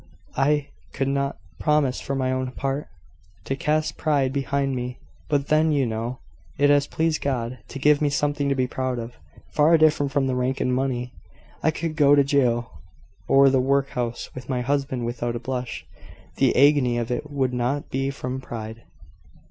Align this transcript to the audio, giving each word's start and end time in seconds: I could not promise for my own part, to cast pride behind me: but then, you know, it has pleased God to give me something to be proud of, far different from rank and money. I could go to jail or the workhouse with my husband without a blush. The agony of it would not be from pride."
I 0.37 0.69
could 0.93 1.09
not 1.09 1.37
promise 1.59 2.01
for 2.01 2.15
my 2.15 2.31
own 2.31 2.53
part, 2.53 2.87
to 3.45 3.55
cast 3.55 3.97
pride 3.97 4.33
behind 4.33 4.75
me: 4.75 4.97
but 5.29 5.49
then, 5.49 5.71
you 5.71 5.85
know, 5.85 6.17
it 6.57 6.71
has 6.71 6.87
pleased 6.87 7.21
God 7.21 7.59
to 7.67 7.77
give 7.77 8.01
me 8.01 8.09
something 8.09 8.49
to 8.49 8.55
be 8.55 8.65
proud 8.65 8.97
of, 8.97 9.13
far 9.51 9.77
different 9.77 10.11
from 10.11 10.27
rank 10.31 10.59
and 10.59 10.73
money. 10.73 11.13
I 11.61 11.69
could 11.69 11.95
go 11.95 12.15
to 12.15 12.23
jail 12.23 12.81
or 13.27 13.51
the 13.51 13.61
workhouse 13.61 14.33
with 14.33 14.49
my 14.49 14.61
husband 14.61 15.05
without 15.05 15.35
a 15.35 15.39
blush. 15.39 15.85
The 16.37 16.55
agony 16.55 16.97
of 16.97 17.11
it 17.11 17.29
would 17.29 17.53
not 17.53 17.91
be 17.91 18.09
from 18.09 18.41
pride." 18.41 18.81